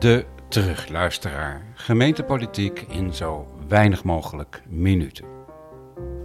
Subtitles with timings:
[0.00, 1.62] De terugluisteraar.
[1.74, 5.24] Gemeentepolitiek in zo weinig mogelijk minuten.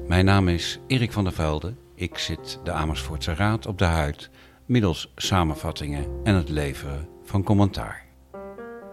[0.07, 1.73] Mijn naam is Erik van der Velde.
[1.95, 4.29] Ik zit de Amersfoortse Raad op de huid
[4.65, 8.05] middels samenvattingen en het leveren van commentaar.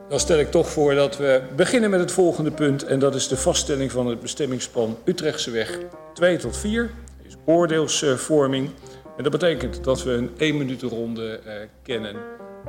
[0.09, 2.85] Dan stel ik toch voor dat we beginnen met het volgende punt.
[2.85, 5.79] En dat is de vaststelling van het bestemmingsplan Utrechtseweg
[6.14, 6.91] 2 tot 4.
[7.17, 8.71] Dat is oordeelsvorming.
[9.17, 11.53] En dat betekent dat we een 1 minuut ronde uh,
[11.83, 12.17] kennen.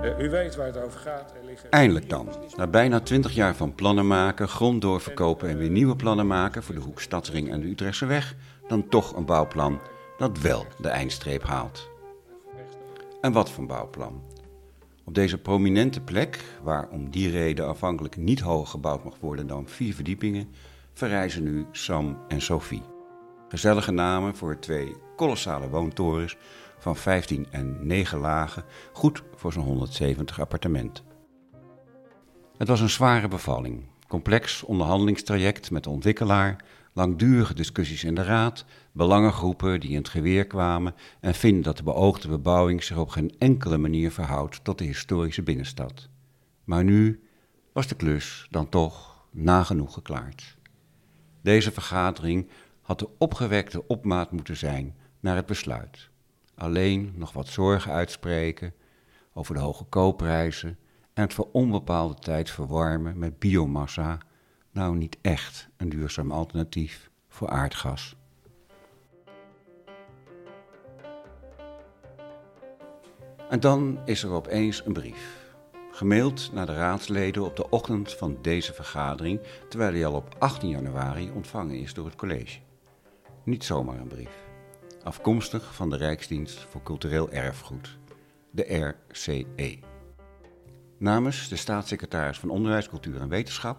[0.03, 1.33] Uh, u weet waar het over gaat.
[1.69, 2.29] Eindelijk dan.
[2.55, 6.75] Na bijna 20 jaar van plannen maken, grond doorverkopen en weer nieuwe plannen maken voor
[6.75, 8.35] de Hoek Stadsring en de Utrechtse Weg,
[8.67, 9.79] dan toch een bouwplan
[10.17, 11.89] dat wel de eindstreep haalt.
[13.21, 14.21] En wat voor bouwplan?
[15.03, 19.67] Op deze prominente plek, waar om die reden afhankelijk niet hoger gebouwd mag worden dan
[19.67, 20.47] vier verdiepingen,
[20.93, 22.83] verrijzen nu Sam en Sophie.
[23.49, 26.37] Gezellige namen voor twee kolossale woontorens
[26.79, 31.12] van 15 en 9 lagen, goed voor zo'n 170 appartementen.
[32.57, 33.83] Het was een zware bevalling.
[34.07, 40.47] Complex onderhandelingstraject met de ontwikkelaar, langdurige discussies in de raad, belangengroepen die in het geweer
[40.47, 44.83] kwamen en vinden dat de beoogde bebouwing zich op geen enkele manier verhoudt tot de
[44.83, 46.09] historische binnenstad.
[46.63, 47.23] Maar nu
[47.71, 50.57] was de klus dan toch nagenoeg geklaard.
[51.41, 52.49] Deze vergadering
[52.81, 56.09] had de opgewekte opmaat moeten zijn naar het besluit.
[56.55, 58.73] Alleen nog wat zorgen uitspreken
[59.33, 60.77] over de hoge koopprijzen
[61.13, 64.17] en het voor onbepaalde tijd verwarmen met biomassa
[64.71, 68.15] nou niet echt een duurzaam alternatief voor aardgas.
[73.49, 75.41] En dan is er opeens een brief.
[75.91, 79.39] Gemaild naar de raadsleden op de ochtend van deze vergadering,
[79.69, 82.59] terwijl hij al op 18 januari ontvangen is door het college.
[83.43, 84.43] Niet zomaar een brief.
[85.03, 87.97] Afkomstig van de Rijksdienst voor Cultureel Erfgoed,
[88.51, 89.92] de RCE.
[91.03, 93.77] Namens de staatssecretaris van Onderwijs, Cultuur en Wetenschap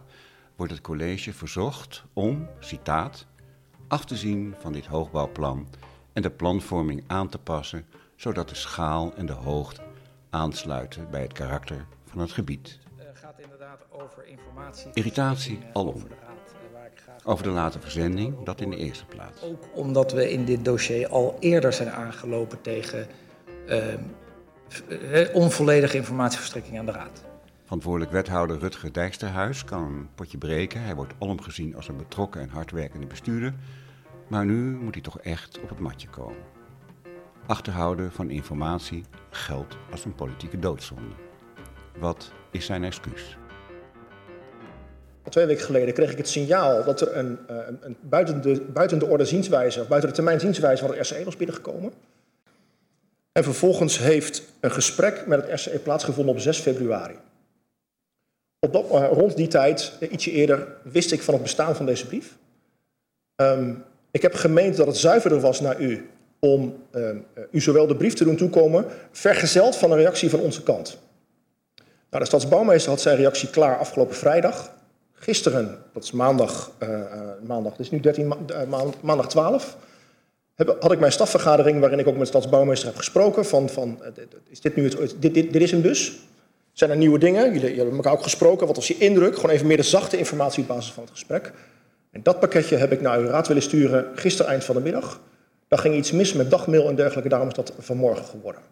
[0.56, 3.26] wordt het college verzocht om, citaat,
[3.88, 5.68] af te zien van dit hoogbouwplan
[6.12, 9.82] en de planvorming aan te passen, zodat de schaal en de hoogte
[10.30, 12.78] aansluiten bij het karakter van het gebied.
[12.96, 14.90] Het gaat inderdaad over informatie.
[14.92, 16.02] Irritatie alom.
[17.24, 19.42] Over de late verzending, dat in de eerste plaats.
[19.42, 23.06] Ook omdat we in dit dossier al eerder zijn aangelopen tegen
[23.68, 23.94] uh,
[25.32, 27.24] onvolledige informatieverstrekking aan de Raad.
[27.64, 30.82] Verantwoordelijk wethouder Rutger Dijksterhuis kan een potje breken.
[30.82, 33.54] Hij wordt alom gezien als een betrokken en hardwerkende bestuurder.
[34.28, 36.42] Maar nu moet hij toch echt op het matje komen.
[37.46, 41.14] Achterhouden van informatie geldt als een politieke doodzonde.
[41.98, 43.36] Wat is zijn excuus?
[45.28, 48.60] Twee weken geleden kreeg ik het signaal dat er een, eh, een, een buiten, de,
[48.72, 51.92] buiten de orde zienswijze, of buiten de termijn zienswijze van het RCE was binnengekomen.
[53.34, 57.14] En vervolgens heeft een gesprek met het RCE plaatsgevonden op 6 februari.
[58.58, 61.86] Op dat, uh, rond die tijd, uh, ietsje eerder, wist ik van het bestaan van
[61.86, 62.36] deze brief.
[63.36, 67.10] Um, ik heb gemeend dat het zuiverder was naar u om uh,
[67.50, 70.98] u zowel de brief te doen toekomen, vergezeld van een reactie van onze kant.
[72.10, 74.72] Nou, de stadsbouwmeester had zijn reactie klaar afgelopen vrijdag.
[75.12, 76.70] Gisteren, dat is maandag,
[77.46, 78.36] maandag, het is nu 13 ma
[78.68, 79.76] maand, maandag 12,
[80.54, 84.02] heb, had ik mijn stafvergadering waarin ik ook met de stadsbouwmeester heb gesproken van, van
[84.48, 86.18] is dit nu het, dit, dit, dit is hem dus.
[86.72, 87.52] Zijn er nieuwe dingen?
[87.52, 88.66] Jullie, hebben elkaar ook gesproken.
[88.66, 89.34] Wat was je indruk?
[89.34, 91.52] Gewoon even meer de zachte informatie op basis van het gesprek.
[92.10, 95.20] En dat pakketje heb ik naar uw raad willen sturen gisteren eind van de middag.
[95.68, 98.62] Daar ging iets mis met dagmail en dergelijke, daarom is dat vanmorgen geworden.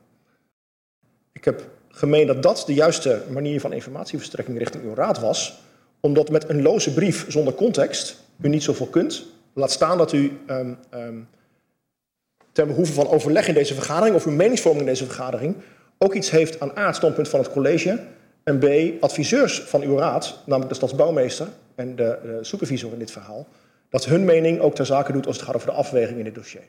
[1.33, 5.61] Ik heb gemeend dat dat de juiste manier van informatieverstrekking richting uw raad was,
[6.01, 9.25] omdat met een loze brief zonder context u niet zoveel kunt.
[9.53, 11.29] Laat staan dat u um, um,
[12.53, 15.57] ten behoeve van overleg in deze vergadering of uw meningsvorming in deze vergadering
[15.99, 18.01] ook iets heeft aan A, het standpunt van het college,
[18.45, 18.67] en B,
[19.03, 23.47] adviseurs van uw raad, namelijk de stadsbouwmeester en de, de supervisor in dit verhaal,
[23.91, 26.35] dat hun mening ook ter zake doet als het gaat over de afweging in dit
[26.35, 26.63] dossier.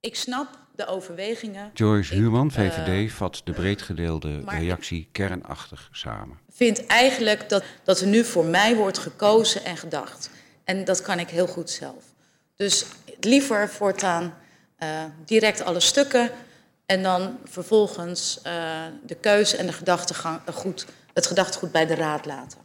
[0.00, 1.70] Ik snap de overwegingen.
[1.74, 6.38] Joyce Huurman, VVD, uh, vat de breedgedeelde reactie kernachtig samen.
[6.48, 10.30] Ik vind eigenlijk dat, dat er nu voor mij wordt gekozen en gedacht.
[10.64, 12.04] En dat kan ik heel goed zelf.
[12.56, 12.86] Dus
[13.20, 14.34] liever voortaan
[14.82, 16.30] uh, direct alle stukken
[16.86, 18.52] en dan vervolgens uh,
[19.06, 22.58] de keuze en de gedachtegoed, het gedachtegoed bij de raad laten.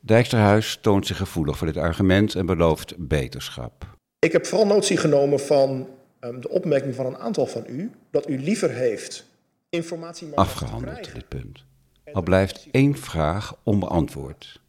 [0.00, 3.86] Dijksterhuis toont zich gevoelig voor dit argument en belooft beterschap.
[4.18, 5.88] Ik heb vooral notie genomen van
[6.20, 9.24] um, de opmerking van een aantal van u dat u liever heeft
[9.68, 10.34] informatie.
[10.34, 11.64] Afgehandeld dit punt.
[12.12, 14.60] Al blijft één vraag onbeantwoord.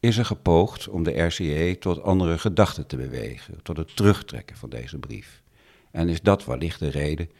[0.00, 4.70] Is er gepoogd om de RCE tot andere gedachten te bewegen, tot het terugtrekken van
[4.70, 5.42] deze brief?
[5.90, 7.30] En is dat wellicht de reden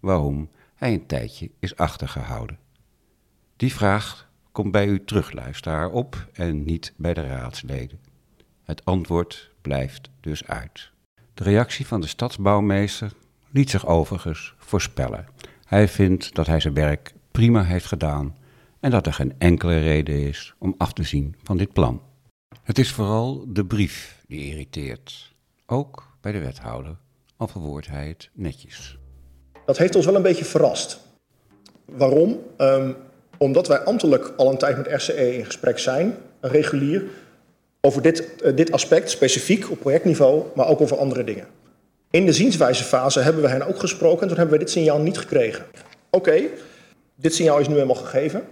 [0.00, 2.58] waarom hij een tijdje is achtergehouden.
[3.56, 8.00] Die vraag komt bij u terug, luisteraar, op en niet bij de raadsleden.
[8.62, 10.90] Het antwoord blijft dus uit.
[11.34, 13.12] De reactie van de stadsbouwmeester
[13.50, 15.26] liet zich overigens voorspellen.
[15.64, 18.36] Hij vindt dat hij zijn werk prima heeft gedaan
[18.80, 22.02] en dat er geen enkele reden is om af te zien van dit plan.
[22.62, 25.34] Het is vooral de brief die irriteert,
[25.66, 26.96] ook bij de wethouder,
[27.38, 28.98] het netjes.
[29.64, 31.00] Dat heeft ons wel een beetje verrast.
[31.84, 32.40] Waarom?
[32.58, 32.96] Um,
[33.38, 37.04] omdat wij ambtelijk al een tijd met RCE in gesprek zijn, regulier,
[37.80, 41.46] over dit, uh, dit aspect specifiek op projectniveau, maar ook over andere dingen.
[42.10, 45.18] In de zienswijzefase hebben we hen ook gesproken en toen hebben we dit signaal niet
[45.18, 45.64] gekregen.
[46.10, 46.42] Oké,
[47.14, 48.44] dit signaal is nu helemaal gegeven.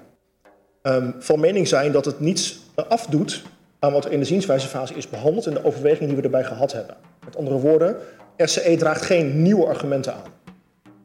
[0.82, 3.42] Um, van mening zijn dat het niets afdoet
[3.78, 6.72] aan wat er in de zienswijzefase is behandeld en de overwegingen die we erbij gehad
[6.72, 6.96] hebben.
[7.24, 7.96] Met andere woorden,
[8.36, 10.32] RCE draagt geen nieuwe argumenten aan.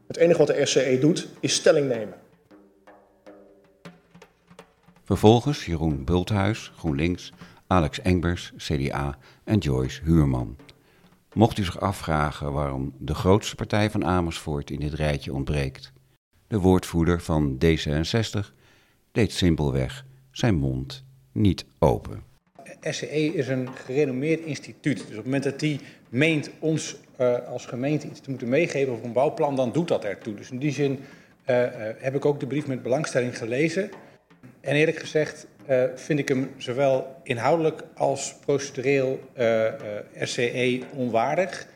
[0.08, 2.14] Het enige wat de RCE doet, is stelling nemen.
[5.04, 7.34] Vervolgens Jeroen Bulthuis, GroenLinks,
[7.68, 10.58] Alex Engbers, CDA en Joyce Huurman.
[11.34, 15.92] Mocht u zich afvragen waarom de grootste partij van Amersfoort in dit rijtje ontbreekt,
[16.48, 18.54] de woordvoerder van D66
[19.12, 22.24] deed simpelweg zijn mond niet open.
[22.82, 24.98] SCE is een gerenommeerd instituut.
[24.98, 25.80] Dus op het moment dat die
[26.10, 30.04] meent ons uh, als gemeente iets te moeten meegeven over een bouwplan, dan doet dat
[30.04, 30.34] ertoe.
[30.34, 33.90] Dus in die zin uh, uh, heb ik ook de brief met belangstelling gelezen.
[34.62, 35.48] En eerlijk gezegd
[35.96, 39.20] vind ik hem zowel inhoudelijk als procedureel
[40.14, 41.68] RCE onwaardig.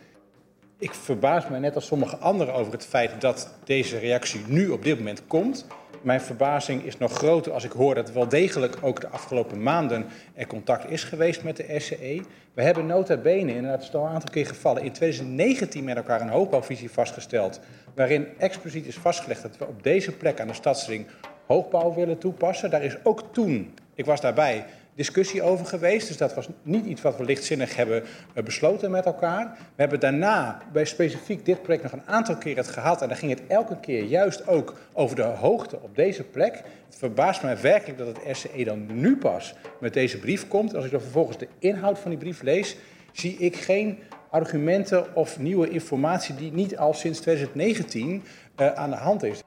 [0.78, 4.84] Ik verbaas me net als sommige anderen over het feit dat deze reactie nu op
[4.84, 5.66] dit moment komt.
[6.04, 10.06] Mijn verbazing is nog groter als ik hoor dat wel degelijk ook de afgelopen maanden
[10.36, 12.22] er contact is geweest met de SCE.
[12.54, 16.22] We hebben nota bene, inderdaad, is al een aantal keer gevallen, in 2019 met elkaar
[16.22, 17.60] een hoogbouwvisie vastgesteld.
[17.96, 21.06] Waarin expliciet is vastgelegd dat we op deze plek aan de stadsring
[21.48, 22.70] hoogbouw willen toepassen.
[22.70, 26.08] Daar is ook toen, ik was daarbij, discussie over geweest.
[26.08, 28.04] Dus dat was niet iets wat we lichtzinnig hebben
[28.36, 29.58] uh, besloten met elkaar.
[29.58, 33.02] We hebben daarna bij specifiek dit project nog een aantal keer het gehad.
[33.02, 36.64] En dan ging het elke keer juist ook over de hoogte op deze plek.
[36.86, 40.76] Het verbaast mij werkelijk dat het RCE dan nu pas met deze brief komt.
[40.76, 42.76] Als ik dan vervolgens de inhoud van die brief lees,
[43.12, 44.00] zie ik geen
[44.30, 48.24] argumenten of nieuwe informatie die niet al sinds 2019
[48.62, 49.40] uh, aan de hand is.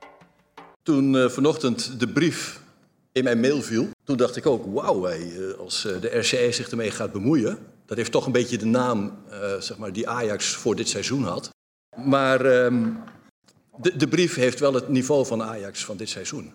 [0.83, 2.61] Toen uh, vanochtend de brief
[3.13, 5.09] in mijn mail viel, toen dacht ik ook, wauw,
[5.59, 9.19] als eh, de RCE zich ermee gaat bemoeien, dat heeft toch een beetje de naam
[9.31, 11.51] uh, zeg maar, die Ajax voor dit seizoen had.
[11.97, 12.99] Maar um,
[13.77, 16.53] de, de, brief heeft wel het niveau van Ajax van dit seizoen.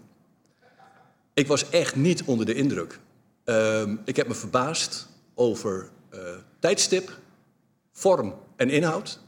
[1.33, 2.99] Ik was echt niet onder de indruk.
[3.45, 5.89] Um, ik heb me verbaasd over
[6.59, 7.17] tijdstip,
[7.91, 9.19] vorm en inhoud.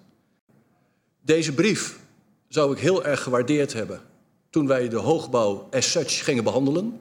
[1.21, 1.99] Deze brief
[2.47, 4.01] zou ik heel erg gewaardeerd hebben
[4.49, 6.99] toen wij de hoogbouw as such gingen behandelen.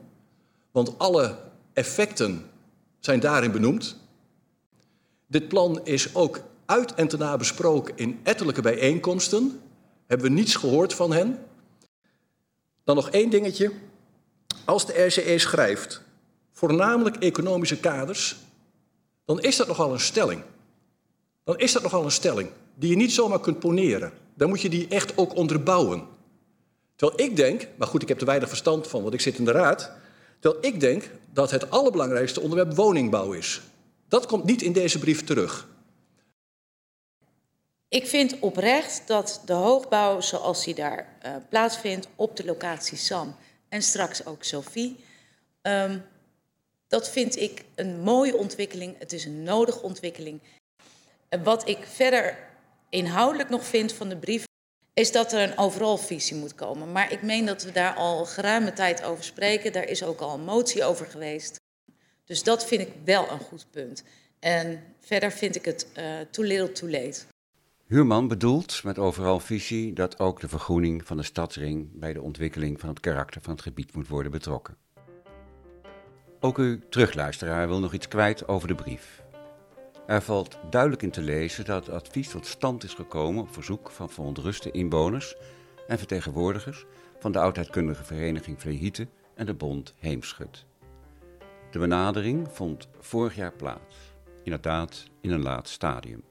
[0.73, 1.39] Want alle
[1.73, 2.51] effecten
[2.99, 3.97] zijn daarin benoemd.
[5.27, 9.61] Dit plan is ook uit en te na besproken in ettelijke bijeenkomsten.
[10.07, 11.39] Hebben we niets gehoord van hen.
[12.85, 13.73] Dan nog één dingetje.
[14.65, 16.03] Als de RCE schrijft
[16.53, 18.37] voornamelijk economische kaders,
[19.25, 20.43] dan is dat nogal een stelling.
[21.45, 24.13] Dan is dat nogal een stelling die je niet zomaar kunt poneren.
[24.35, 26.07] Dan moet je die echt ook onderbouwen.
[26.97, 29.45] Terwijl ik denk, maar goed, ik heb er weinig verstand van, want ik zit in
[29.45, 29.93] de raad.
[30.43, 33.61] Terwijl ik denk dat het allerbelangrijkste onderwerp woningbouw is.
[34.08, 35.69] Dat komt niet in deze brief terug.
[37.89, 43.37] Ik vind oprecht dat de hoogbouw zoals die daar uh, plaatsvindt op de locatie Sam
[43.69, 45.05] en straks ook Sophie,
[45.63, 46.05] um,
[46.89, 48.99] dat vind ik een mooie ontwikkeling.
[48.99, 50.41] Het is een nodige ontwikkeling.
[51.43, 52.39] Wat ik verder
[52.89, 54.44] inhoudelijk nog vind van de brief
[54.94, 56.93] is dat er een overal visie moet komen.
[56.93, 59.72] Maar ik meen dat we daar al geruime tijd over spreken.
[59.72, 61.61] Daar is ook al een motie over geweest.
[62.25, 64.05] Dus dat vind ik wel een goed punt.
[64.39, 67.20] En verder vind ik het uh, too little too late.
[67.87, 72.81] Huurman bedoelt met overal visie dat ook de vergroening van de stadsring bij de ontwikkeling
[72.81, 74.77] van het karakter van het gebied moet worden betrokken.
[76.41, 79.21] Ook uw terugluisteraar wil nog iets kwijt over de brief.
[80.06, 83.91] Er valt duidelijk in te lezen dat het advies tot stand is gekomen op verzoek
[83.91, 85.35] van verontruste inwoners
[85.87, 86.85] en vertegenwoordigers
[87.19, 90.67] van de oudheidkundige vereniging Vlehieten en de bond Heemschut.
[91.71, 93.97] De benadering vond vorig jaar plaats,
[94.43, 96.25] inderdaad in een laat stadium.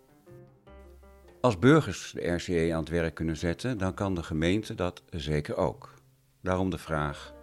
[1.41, 5.55] Als burgers de RCE aan het werk kunnen zetten, dan kan de gemeente dat zeker
[5.55, 5.93] ook.
[6.41, 7.33] Daarom de vraag: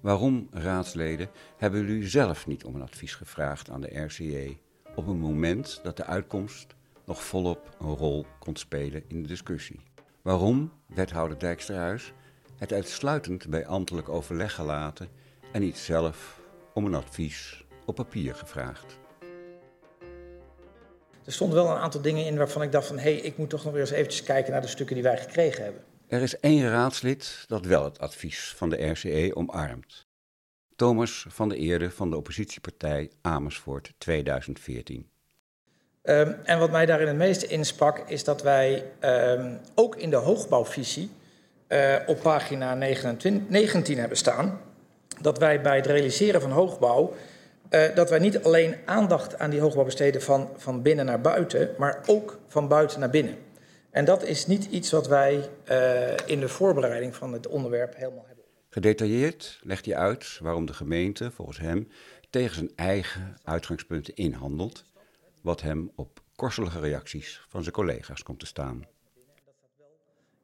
[0.00, 4.56] waarom, raadsleden, hebben jullie zelf niet om een advies gevraagd aan de RCE
[4.94, 9.80] op een moment dat de uitkomst nog volop een rol kon spelen in de discussie.
[10.22, 12.12] Waarom wethouder Dijksterhuis
[12.58, 15.08] het uitsluitend bij ambtelijk overleg gelaten
[15.52, 16.40] en niet zelf
[16.74, 18.98] om een advies op papier gevraagd.
[21.24, 22.96] Er stonden wel een aantal dingen in waarvan ik dacht van...
[22.96, 25.18] hé, hey, ik moet toch nog weer eens eventjes kijken naar de stukken die wij
[25.18, 25.82] gekregen hebben.
[26.08, 30.06] Er is één raadslid dat wel het advies van de RCE omarmt.
[30.76, 35.10] Thomas van de Eerde van de oppositiepartij Amersfoort 2014.
[36.02, 40.16] Um, en wat mij daarin het meeste insprak is dat wij um, ook in de
[40.16, 41.10] hoogbouwvisie
[41.68, 44.60] uh, op pagina 29, 19 hebben staan...
[45.20, 47.14] dat wij bij het realiseren van hoogbouw
[47.72, 51.70] uh, dat wij niet alleen aandacht aan die hoogbouw besteden van, van binnen naar buiten,
[51.78, 53.36] maar ook van buiten naar binnen.
[53.90, 58.24] En dat is niet iets wat wij uh, in de voorbereiding van het onderwerp helemaal
[58.26, 58.31] hebben.
[58.74, 61.88] Gedetailleerd legt hij uit waarom de gemeente, volgens hem,
[62.30, 64.84] tegen zijn eigen uitgangspunten inhandelt,
[65.40, 68.86] wat hem op korselige reacties van zijn collega's komt te staan.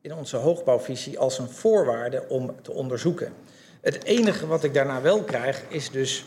[0.01, 3.33] In onze hoogbouwvisie als een voorwaarde om te onderzoeken.
[3.81, 6.25] Het enige wat ik daarna wel krijg is dus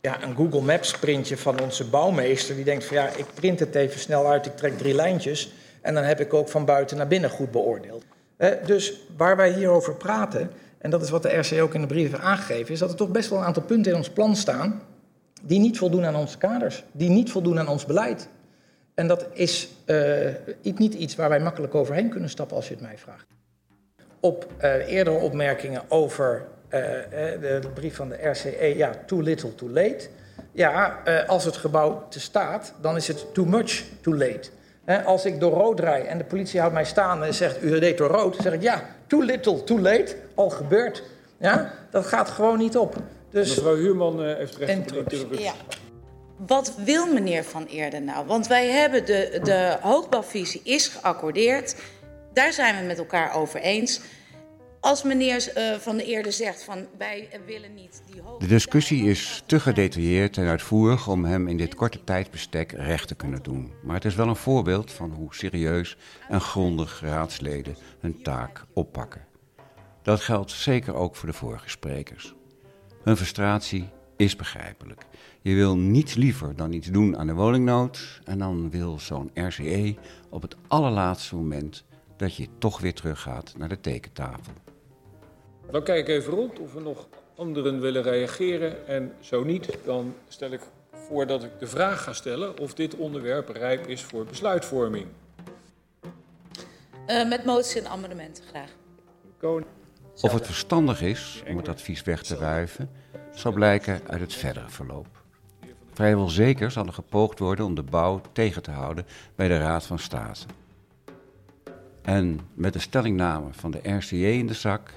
[0.00, 2.54] ja, een Google Maps printje van onze bouwmeester.
[2.54, 5.52] Die denkt van ja, ik print het even snel uit, ik trek drie lijntjes.
[5.80, 8.04] En dan heb ik ook van buiten naar binnen goed beoordeeld.
[8.36, 11.86] Eh, dus waar wij hierover praten, en dat is wat de RC ook in de
[11.86, 14.36] brief heeft aangegeven, is dat er toch best wel een aantal punten in ons plan
[14.36, 14.82] staan
[15.42, 18.28] die niet voldoen aan onze kaders, die niet voldoen aan ons beleid.
[18.94, 20.28] En dat is uh,
[20.74, 23.26] niet iets waar wij makkelijk overheen kunnen stappen als je het mij vraagt.
[24.20, 26.80] Op uh, eerdere opmerkingen over uh,
[27.40, 30.08] de brief van de RCE, ja, too little, too late.
[30.52, 34.50] Ja, als het gebouw te staat, dan is het too much, too late.
[34.88, 37.78] He, als ik door rood rij en de politie houdt mij staan en zegt, u
[37.78, 41.02] reed door rood, dan zeg ik, ja, too little, too late, al gebeurd.
[41.38, 42.96] Ja, dat gaat gewoon niet op.
[43.30, 45.40] Dus, Mevrouw Huurman uh, heeft recht op de interruptie.
[45.40, 45.52] Ja.
[46.36, 48.26] Wat wil meneer Van Eerden nou?
[48.26, 51.74] Want wij hebben de, de hoogbouwvisie is geaccordeerd.
[52.32, 54.00] Daar zijn we het met elkaar over eens.
[54.88, 59.42] Als meneer uh, Van der Eerde zegt van wij willen niet die De discussie is
[59.46, 63.72] te gedetailleerd en uitvoerig om hem in dit korte tijdsbestek recht te kunnen doen.
[63.82, 65.96] Maar het is wel een voorbeeld van hoe serieus
[66.28, 69.24] en grondig raadsleden hun taak oppakken.
[70.02, 72.34] Dat geldt zeker ook voor de vorige sprekers.
[73.02, 75.06] Hun frustratie is begrijpelijk.
[75.40, 79.94] Je wil niets liever dan iets doen aan de woningnood en dan wil zo'n RCE
[80.30, 81.84] op het allerlaatste moment
[82.16, 84.52] dat je toch weer teruggaat naar de tekentafel.
[85.70, 87.06] Dan kijk ik even rond of er nog
[87.36, 88.86] anderen willen reageren.
[88.86, 90.60] En zo niet, dan stel ik
[90.92, 95.06] voor dat ik de vraag ga stellen of dit onderwerp rijp is voor besluitvorming.
[97.06, 98.70] Uh, met motie en amendementen graag.
[99.38, 99.66] Koning.
[100.20, 102.90] Of het verstandig is om het advies weg te wuiven,
[103.34, 105.06] zal blijken uit het verdere verloop.
[105.92, 109.84] Vrijwel zeker zal er gepoogd worden om de bouw tegen te houden bij de Raad
[109.84, 110.46] van State.
[112.02, 114.92] En met de stellingname van de RCJ in de zak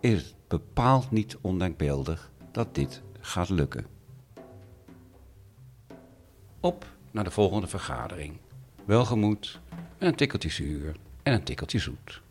[0.00, 3.86] is het bepaald niet ondenkbeeldig dat dit gaat lukken.
[6.60, 8.38] Op naar de volgende vergadering.
[8.84, 9.60] Welgemoed
[9.98, 12.22] en een tikkeltje zuur en een tikkeltje zoet.